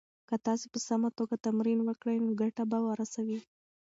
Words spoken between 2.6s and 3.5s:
به ورسوي.